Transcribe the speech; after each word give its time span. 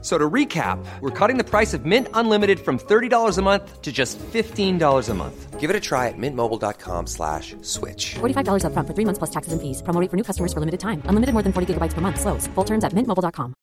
So 0.00 0.16
to 0.16 0.30
recap, 0.30 0.78
we're 1.00 1.10
cutting 1.10 1.38
the 1.38 1.44
price 1.44 1.74
of 1.74 1.84
Mint 1.84 2.06
Unlimited 2.14 2.60
from 2.60 2.78
$30 2.78 3.36
a 3.36 3.42
month 3.42 3.82
to 3.82 3.90
just 3.90 4.16
$15 4.32 5.08
a 5.08 5.14
month. 5.14 5.58
Give 5.58 5.70
it 5.70 5.74
a 5.74 5.80
try 5.80 6.06
at 6.06 6.14
mintmobile.com 6.16 7.06
slash 7.08 7.56
switch. 7.62 8.14
$45 8.20 8.62
upfront 8.62 8.86
for 8.86 8.94
three 8.94 9.04
months 9.04 9.18
plus 9.18 9.30
taxes 9.30 9.52
and 9.52 9.60
fees. 9.60 9.82
Promo 9.82 10.00
rate 10.00 10.08
for 10.08 10.16
new 10.16 10.22
customers 10.22 10.52
for 10.52 10.60
limited 10.60 10.78
time. 10.78 11.02
Unlimited 11.08 11.32
more 11.34 11.42
than 11.42 11.52
40 11.52 11.74
gigabytes 11.74 11.94
per 11.94 12.00
month. 12.00 12.20
Slows. 12.20 12.46
Full 12.54 12.64
terms 12.64 12.84
at 12.84 12.92
mintmobile.com. 12.94 13.54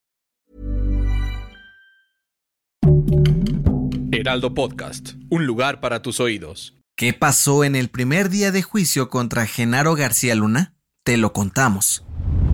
Heraldo 4.12 4.54
Podcast, 4.54 5.14
un 5.30 5.46
lugar 5.46 5.80
para 5.80 6.02
tus 6.02 6.20
oídos. 6.20 6.74
¿Qué 6.98 7.14
pasó 7.14 7.64
en 7.64 7.76
el 7.76 7.90
primer 7.90 8.30
día 8.30 8.52
de 8.52 8.62
juicio 8.62 9.10
contra 9.10 9.46
Genaro 9.46 9.96
García 9.96 10.34
Luna? 10.36 10.74
Te 11.04 11.18
lo 11.18 11.34
contamos. 11.34 12.04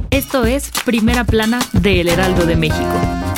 Esto 0.09 0.45
es 0.45 0.71
Primera 0.84 1.23
Plana 1.23 1.59
de 1.73 2.02
El 2.02 2.09
Heraldo 2.09 2.45
de 2.45 2.55
México. 2.55 3.30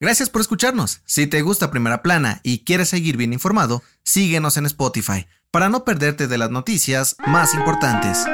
Gracias 0.00 0.30
por 0.30 0.40
escucharnos. 0.40 1.02
Si 1.04 1.26
te 1.26 1.42
gusta 1.42 1.72
Primera 1.72 2.00
Plana 2.00 2.40
y 2.44 2.60
quieres 2.60 2.90
seguir 2.90 3.16
bien 3.16 3.32
informado, 3.32 3.82
síguenos 4.04 4.56
en 4.56 4.66
Spotify 4.66 5.26
para 5.50 5.68
no 5.68 5.84
perderte 5.84 6.28
de 6.28 6.38
las 6.38 6.52
noticias 6.52 7.16
más 7.26 7.54
importantes. 7.54 8.24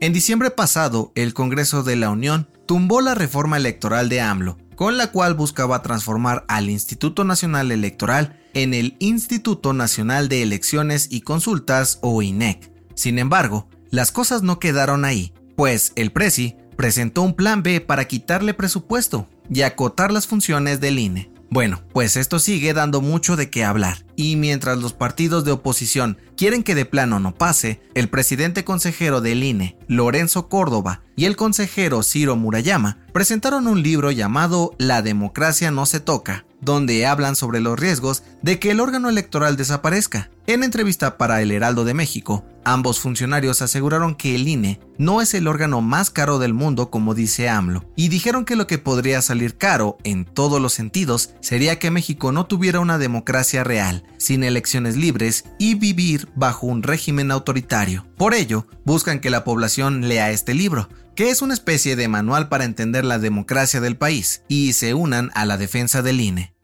En 0.00 0.12
diciembre 0.12 0.50
pasado, 0.50 1.12
el 1.14 1.34
Congreso 1.34 1.84
de 1.84 1.94
la 1.94 2.10
Unión 2.10 2.50
tumbó 2.66 3.00
la 3.00 3.14
reforma 3.14 3.58
electoral 3.58 4.08
de 4.08 4.22
AMLO, 4.22 4.58
con 4.78 4.96
la 4.96 5.10
cual 5.10 5.34
buscaba 5.34 5.82
transformar 5.82 6.44
al 6.46 6.70
Instituto 6.70 7.24
Nacional 7.24 7.72
Electoral 7.72 8.38
en 8.54 8.74
el 8.74 8.94
Instituto 9.00 9.72
Nacional 9.72 10.28
de 10.28 10.44
Elecciones 10.44 11.08
y 11.10 11.22
Consultas 11.22 11.98
o 12.00 12.22
INEC. 12.22 12.70
Sin 12.94 13.18
embargo, 13.18 13.68
las 13.90 14.12
cosas 14.12 14.44
no 14.44 14.60
quedaron 14.60 15.04
ahí, 15.04 15.34
pues 15.56 15.92
el 15.96 16.12
Presi 16.12 16.54
presentó 16.76 17.22
un 17.22 17.34
plan 17.34 17.64
B 17.64 17.80
para 17.80 18.06
quitarle 18.06 18.54
presupuesto 18.54 19.28
y 19.50 19.62
acotar 19.62 20.12
las 20.12 20.28
funciones 20.28 20.78
del 20.78 21.00
INE. 21.00 21.32
Bueno, 21.50 21.82
pues 21.94 22.16
esto 22.18 22.38
sigue 22.38 22.74
dando 22.74 23.00
mucho 23.00 23.34
de 23.34 23.48
qué 23.48 23.64
hablar, 23.64 24.04
y 24.16 24.36
mientras 24.36 24.76
los 24.78 24.92
partidos 24.92 25.44
de 25.44 25.52
oposición 25.52 26.18
quieren 26.36 26.62
que 26.62 26.74
de 26.74 26.84
plano 26.84 27.20
no 27.20 27.34
pase, 27.34 27.80
el 27.94 28.10
presidente 28.10 28.64
consejero 28.64 29.22
del 29.22 29.42
INE, 29.42 29.78
Lorenzo 29.86 30.48
Córdoba, 30.48 31.00
y 31.16 31.24
el 31.24 31.36
consejero 31.36 32.02
Ciro 32.02 32.36
Murayama 32.36 32.98
presentaron 33.14 33.66
un 33.66 33.82
libro 33.82 34.10
llamado 34.10 34.74
La 34.78 35.00
democracia 35.00 35.70
no 35.70 35.86
se 35.86 36.00
toca, 36.00 36.44
donde 36.60 37.06
hablan 37.06 37.34
sobre 37.34 37.60
los 37.60 37.78
riesgos 37.78 38.24
de 38.42 38.58
que 38.58 38.72
el 38.72 38.80
órgano 38.80 39.08
electoral 39.08 39.56
desaparezca. 39.56 40.30
En 40.48 40.62
entrevista 40.62 41.18
para 41.18 41.42
El 41.42 41.50
Heraldo 41.50 41.84
de 41.84 41.92
México, 41.92 42.42
ambos 42.64 43.00
funcionarios 43.00 43.60
aseguraron 43.60 44.14
que 44.14 44.34
el 44.34 44.48
INE 44.48 44.80
no 44.96 45.20
es 45.20 45.34
el 45.34 45.46
órgano 45.46 45.82
más 45.82 46.08
caro 46.08 46.38
del 46.38 46.54
mundo 46.54 46.90
como 46.90 47.12
dice 47.14 47.50
AMLO, 47.50 47.84
y 47.96 48.08
dijeron 48.08 48.46
que 48.46 48.56
lo 48.56 48.66
que 48.66 48.78
podría 48.78 49.20
salir 49.20 49.58
caro 49.58 49.98
en 50.04 50.24
todos 50.24 50.58
los 50.58 50.72
sentidos 50.72 51.34
sería 51.42 51.78
que 51.78 51.90
México 51.90 52.32
no 52.32 52.46
tuviera 52.46 52.80
una 52.80 52.96
democracia 52.96 53.62
real, 53.62 54.04
sin 54.16 54.42
elecciones 54.42 54.96
libres 54.96 55.44
y 55.58 55.74
vivir 55.74 56.30
bajo 56.34 56.66
un 56.66 56.82
régimen 56.82 57.30
autoritario. 57.30 58.06
Por 58.16 58.32
ello, 58.32 58.66
buscan 58.86 59.20
que 59.20 59.28
la 59.28 59.44
población 59.44 60.08
lea 60.08 60.30
este 60.30 60.54
libro, 60.54 60.88
que 61.14 61.28
es 61.28 61.42
una 61.42 61.52
especie 61.52 61.94
de 61.94 62.08
manual 62.08 62.48
para 62.48 62.64
entender 62.64 63.04
la 63.04 63.18
democracia 63.18 63.82
del 63.82 63.98
país, 63.98 64.44
y 64.48 64.72
se 64.72 64.94
unan 64.94 65.30
a 65.34 65.44
la 65.44 65.58
defensa 65.58 66.00
del 66.00 66.22
INE. 66.22 66.54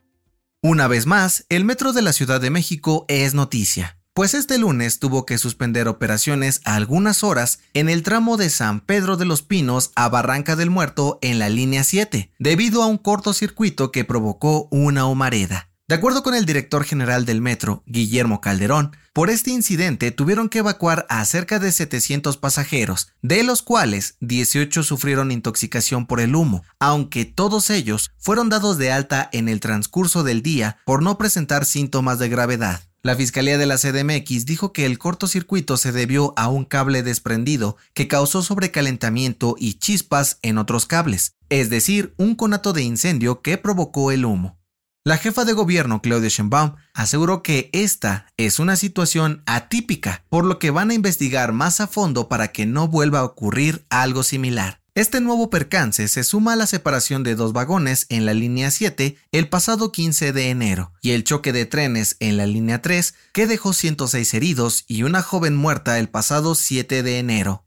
Una 0.66 0.88
vez 0.88 1.04
más, 1.04 1.44
el 1.50 1.62
metro 1.62 1.92
de 1.92 2.00
la 2.00 2.14
Ciudad 2.14 2.40
de 2.40 2.48
México 2.48 3.04
es 3.08 3.34
noticia, 3.34 3.98
pues 4.14 4.32
este 4.32 4.56
lunes 4.56 4.98
tuvo 4.98 5.26
que 5.26 5.36
suspender 5.36 5.88
operaciones 5.88 6.62
algunas 6.64 7.22
horas 7.22 7.58
en 7.74 7.90
el 7.90 8.02
tramo 8.02 8.38
de 8.38 8.48
San 8.48 8.80
Pedro 8.80 9.18
de 9.18 9.26
los 9.26 9.42
Pinos 9.42 9.92
a 9.94 10.08
Barranca 10.08 10.56
del 10.56 10.70
Muerto 10.70 11.18
en 11.20 11.38
la 11.38 11.50
línea 11.50 11.84
7, 11.84 12.32
debido 12.38 12.82
a 12.82 12.86
un 12.86 12.96
cortocircuito 12.96 13.92
que 13.92 14.06
provocó 14.06 14.68
una 14.70 15.04
humareda. 15.04 15.68
De 15.86 15.96
acuerdo 15.96 16.22
con 16.22 16.34
el 16.34 16.46
director 16.46 16.82
general 16.82 17.26
del 17.26 17.42
metro, 17.42 17.82
Guillermo 17.84 18.40
Calderón, 18.40 18.96
por 19.12 19.28
este 19.28 19.50
incidente 19.50 20.12
tuvieron 20.12 20.48
que 20.48 20.60
evacuar 20.60 21.04
a 21.10 21.22
cerca 21.26 21.58
de 21.58 21.72
700 21.72 22.38
pasajeros, 22.38 23.08
de 23.20 23.42
los 23.42 23.60
cuales 23.60 24.16
18 24.20 24.82
sufrieron 24.82 25.30
intoxicación 25.30 26.06
por 26.06 26.20
el 26.20 26.36
humo, 26.36 26.64
aunque 26.78 27.26
todos 27.26 27.68
ellos 27.68 28.12
fueron 28.16 28.48
dados 28.48 28.78
de 28.78 28.92
alta 28.92 29.28
en 29.30 29.46
el 29.46 29.60
transcurso 29.60 30.22
del 30.22 30.40
día 30.40 30.78
por 30.86 31.02
no 31.02 31.18
presentar 31.18 31.66
síntomas 31.66 32.18
de 32.18 32.30
gravedad. 32.30 32.80
La 33.02 33.14
Fiscalía 33.14 33.58
de 33.58 33.66
la 33.66 33.76
CDMX 33.76 34.46
dijo 34.46 34.72
que 34.72 34.86
el 34.86 34.96
cortocircuito 34.96 35.76
se 35.76 35.92
debió 35.92 36.32
a 36.38 36.48
un 36.48 36.64
cable 36.64 37.02
desprendido 37.02 37.76
que 37.92 38.08
causó 38.08 38.42
sobrecalentamiento 38.42 39.54
y 39.58 39.74
chispas 39.74 40.38
en 40.40 40.56
otros 40.56 40.86
cables, 40.86 41.34
es 41.50 41.68
decir, 41.68 42.14
un 42.16 42.36
conato 42.36 42.72
de 42.72 42.84
incendio 42.84 43.42
que 43.42 43.58
provocó 43.58 44.12
el 44.12 44.24
humo. 44.24 44.63
La 45.06 45.18
jefa 45.18 45.44
de 45.44 45.52
gobierno, 45.52 46.00
Claudia 46.00 46.30
Sheinbaum, 46.30 46.76
aseguró 46.94 47.42
que 47.42 47.68
esta 47.74 48.26
es 48.38 48.58
una 48.58 48.74
situación 48.74 49.42
atípica, 49.44 50.24
por 50.30 50.46
lo 50.46 50.58
que 50.58 50.70
van 50.70 50.88
a 50.88 50.94
investigar 50.94 51.52
más 51.52 51.82
a 51.82 51.86
fondo 51.86 52.26
para 52.26 52.52
que 52.52 52.64
no 52.64 52.88
vuelva 52.88 53.18
a 53.18 53.24
ocurrir 53.24 53.84
algo 53.90 54.22
similar. 54.22 54.80
Este 54.94 55.20
nuevo 55.20 55.50
percance 55.50 56.08
se 56.08 56.24
suma 56.24 56.54
a 56.54 56.56
la 56.56 56.66
separación 56.66 57.22
de 57.22 57.34
dos 57.34 57.52
vagones 57.52 58.06
en 58.08 58.24
la 58.24 58.32
línea 58.32 58.70
7 58.70 59.18
el 59.30 59.48
pasado 59.50 59.92
15 59.92 60.32
de 60.32 60.48
enero 60.48 60.92
y 61.02 61.10
el 61.10 61.24
choque 61.24 61.52
de 61.52 61.66
trenes 61.66 62.16
en 62.20 62.38
la 62.38 62.46
línea 62.46 62.80
3 62.80 63.12
que 63.34 63.46
dejó 63.46 63.74
106 63.74 64.32
heridos 64.32 64.84
y 64.88 65.02
una 65.02 65.20
joven 65.20 65.54
muerta 65.54 65.98
el 65.98 66.08
pasado 66.08 66.54
7 66.54 67.02
de 67.02 67.18
enero. 67.18 67.63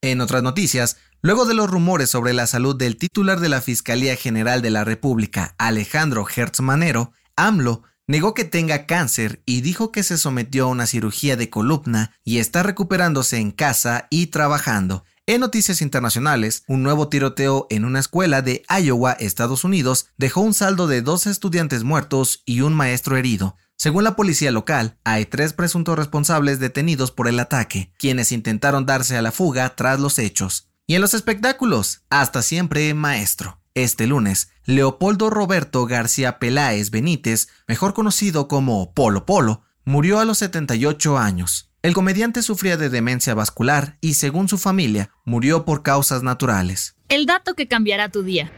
En 0.00 0.20
otras 0.20 0.44
noticias, 0.44 0.96
luego 1.22 1.44
de 1.44 1.54
los 1.54 1.68
rumores 1.68 2.08
sobre 2.08 2.32
la 2.32 2.46
salud 2.46 2.76
del 2.76 2.96
titular 2.96 3.40
de 3.40 3.48
la 3.48 3.60
Fiscalía 3.60 4.14
General 4.14 4.62
de 4.62 4.70
la 4.70 4.84
República, 4.84 5.56
Alejandro 5.58 6.24
Hertz 6.24 6.60
Manero, 6.60 7.12
AMLO 7.34 7.82
negó 8.06 8.32
que 8.32 8.44
tenga 8.44 8.86
cáncer 8.86 9.42
y 9.44 9.60
dijo 9.60 9.90
que 9.90 10.04
se 10.04 10.16
sometió 10.16 10.66
a 10.66 10.68
una 10.68 10.86
cirugía 10.86 11.36
de 11.36 11.50
columna 11.50 12.12
y 12.22 12.38
está 12.38 12.62
recuperándose 12.62 13.38
en 13.38 13.50
casa 13.50 14.06
y 14.08 14.28
trabajando. 14.28 15.04
En 15.26 15.40
noticias 15.40 15.82
internacionales, 15.82 16.62
un 16.68 16.84
nuevo 16.84 17.08
tiroteo 17.08 17.66
en 17.68 17.84
una 17.84 17.98
escuela 17.98 18.40
de 18.40 18.62
Iowa, 18.68 19.14
Estados 19.14 19.64
Unidos, 19.64 20.06
dejó 20.16 20.42
un 20.42 20.54
saldo 20.54 20.86
de 20.86 21.02
dos 21.02 21.26
estudiantes 21.26 21.82
muertos 21.82 22.44
y 22.46 22.60
un 22.60 22.72
maestro 22.72 23.16
herido. 23.16 23.56
Según 23.80 24.02
la 24.02 24.16
policía 24.16 24.50
local, 24.50 24.98
hay 25.04 25.24
tres 25.24 25.52
presuntos 25.52 25.96
responsables 25.96 26.58
detenidos 26.58 27.12
por 27.12 27.28
el 27.28 27.38
ataque, 27.38 27.92
quienes 27.96 28.32
intentaron 28.32 28.86
darse 28.86 29.16
a 29.16 29.22
la 29.22 29.30
fuga 29.30 29.76
tras 29.76 30.00
los 30.00 30.18
hechos. 30.18 30.68
Y 30.88 30.96
en 30.96 31.00
los 31.00 31.14
espectáculos, 31.14 32.02
hasta 32.10 32.42
siempre 32.42 32.92
maestro. 32.94 33.60
Este 33.74 34.08
lunes, 34.08 34.50
Leopoldo 34.64 35.30
Roberto 35.30 35.86
García 35.86 36.40
Peláez 36.40 36.90
Benítez, 36.90 37.50
mejor 37.68 37.94
conocido 37.94 38.48
como 38.48 38.94
Polo 38.94 39.24
Polo, 39.24 39.62
murió 39.84 40.18
a 40.18 40.24
los 40.24 40.38
78 40.38 41.16
años. 41.16 41.70
El 41.82 41.94
comediante 41.94 42.42
sufría 42.42 42.76
de 42.76 42.90
demencia 42.90 43.34
vascular 43.34 43.96
y, 44.00 44.14
según 44.14 44.48
su 44.48 44.58
familia, 44.58 45.12
murió 45.24 45.64
por 45.64 45.84
causas 45.84 46.24
naturales. 46.24 46.96
El 47.08 47.26
dato 47.26 47.54
que 47.54 47.68
cambiará 47.68 48.08
tu 48.08 48.24
día. 48.24 48.50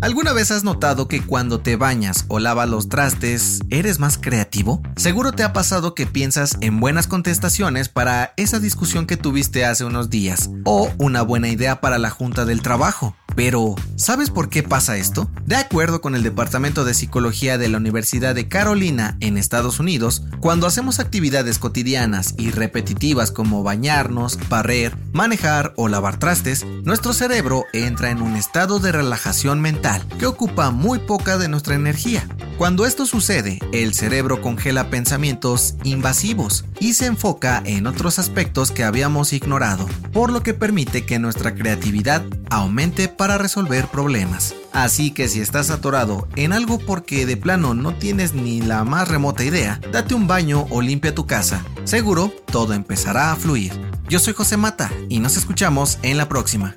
¿Alguna 0.00 0.32
vez 0.32 0.52
has 0.52 0.62
notado 0.62 1.08
que 1.08 1.20
cuando 1.20 1.58
te 1.58 1.74
bañas 1.74 2.24
o 2.28 2.38
lavas 2.38 2.68
los 2.68 2.88
trastes 2.88 3.60
eres 3.68 3.98
más 3.98 4.16
creativo? 4.16 4.80
Seguro 4.96 5.32
te 5.32 5.42
ha 5.42 5.52
pasado 5.52 5.94
que 5.94 6.06
piensas 6.06 6.56
en 6.60 6.78
buenas 6.78 7.08
contestaciones 7.08 7.88
para 7.88 8.32
esa 8.36 8.60
discusión 8.60 9.06
que 9.06 9.16
tuviste 9.16 9.64
hace 9.64 9.84
unos 9.84 10.08
días 10.08 10.50
o 10.64 10.88
una 10.98 11.22
buena 11.22 11.48
idea 11.48 11.80
para 11.80 11.98
la 11.98 12.10
junta 12.10 12.44
del 12.44 12.62
trabajo. 12.62 13.16
Pero, 13.38 13.76
¿sabes 13.94 14.30
por 14.30 14.48
qué 14.48 14.64
pasa 14.64 14.96
esto? 14.96 15.30
De 15.46 15.54
acuerdo 15.54 16.00
con 16.00 16.16
el 16.16 16.24
Departamento 16.24 16.84
de 16.84 16.92
Psicología 16.92 17.56
de 17.56 17.68
la 17.68 17.76
Universidad 17.76 18.34
de 18.34 18.48
Carolina 18.48 19.16
en 19.20 19.38
Estados 19.38 19.78
Unidos, 19.78 20.24
cuando 20.40 20.66
hacemos 20.66 20.98
actividades 20.98 21.60
cotidianas 21.60 22.34
y 22.36 22.50
repetitivas 22.50 23.30
como 23.30 23.62
bañarnos, 23.62 24.40
barrer, 24.48 24.96
manejar 25.12 25.72
o 25.76 25.86
lavar 25.86 26.18
trastes, 26.18 26.66
nuestro 26.82 27.12
cerebro 27.12 27.64
entra 27.72 28.10
en 28.10 28.22
un 28.22 28.34
estado 28.34 28.80
de 28.80 28.90
relajación 28.90 29.60
mental 29.60 30.04
que 30.18 30.26
ocupa 30.26 30.72
muy 30.72 30.98
poca 30.98 31.38
de 31.38 31.46
nuestra 31.46 31.76
energía. 31.76 32.26
Cuando 32.58 32.86
esto 32.86 33.06
sucede, 33.06 33.60
el 33.72 33.94
cerebro 33.94 34.42
congela 34.42 34.90
pensamientos 34.90 35.76
invasivos 35.84 36.64
y 36.80 36.94
se 36.94 37.06
enfoca 37.06 37.62
en 37.64 37.86
otros 37.86 38.18
aspectos 38.18 38.72
que 38.72 38.82
habíamos 38.82 39.32
ignorado, 39.32 39.86
por 40.12 40.32
lo 40.32 40.42
que 40.42 40.54
permite 40.54 41.06
que 41.06 41.20
nuestra 41.20 41.54
creatividad 41.54 42.24
aumente 42.50 43.08
para 43.08 43.38
resolver 43.38 43.86
problemas. 43.88 44.54
Así 44.72 45.10
que 45.10 45.28
si 45.28 45.40
estás 45.40 45.70
atorado 45.70 46.28
en 46.36 46.52
algo 46.52 46.78
porque 46.78 47.26
de 47.26 47.36
plano 47.36 47.74
no 47.74 47.94
tienes 47.94 48.34
ni 48.34 48.60
la 48.60 48.84
más 48.84 49.08
remota 49.08 49.44
idea, 49.44 49.80
date 49.92 50.14
un 50.14 50.26
baño 50.26 50.66
o 50.70 50.82
limpia 50.82 51.14
tu 51.14 51.26
casa. 51.26 51.64
Seguro, 51.84 52.32
todo 52.50 52.74
empezará 52.74 53.32
a 53.32 53.36
fluir. 53.36 53.72
Yo 54.08 54.18
soy 54.18 54.34
José 54.34 54.56
Mata 54.56 54.90
y 55.08 55.20
nos 55.20 55.36
escuchamos 55.36 55.98
en 56.02 56.16
la 56.16 56.28
próxima. 56.28 56.76